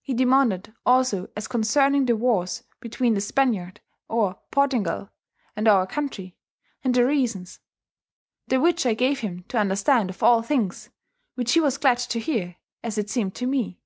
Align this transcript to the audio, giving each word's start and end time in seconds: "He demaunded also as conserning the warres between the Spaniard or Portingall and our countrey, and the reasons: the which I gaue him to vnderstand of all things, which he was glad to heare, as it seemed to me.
"He 0.00 0.14
demaunded 0.14 0.72
also 0.86 1.26
as 1.36 1.48
conserning 1.48 2.06
the 2.06 2.14
warres 2.14 2.62
between 2.78 3.14
the 3.14 3.20
Spaniard 3.20 3.80
or 4.06 4.38
Portingall 4.52 5.10
and 5.56 5.66
our 5.66 5.88
countrey, 5.88 6.36
and 6.84 6.94
the 6.94 7.04
reasons: 7.04 7.58
the 8.46 8.60
which 8.60 8.86
I 8.86 8.94
gaue 8.94 9.16
him 9.18 9.42
to 9.48 9.56
vnderstand 9.56 10.10
of 10.10 10.22
all 10.22 10.40
things, 10.42 10.90
which 11.34 11.54
he 11.54 11.60
was 11.60 11.78
glad 11.78 11.98
to 11.98 12.20
heare, 12.20 12.58
as 12.84 12.96
it 12.96 13.10
seemed 13.10 13.34
to 13.34 13.46
me. 13.48 13.80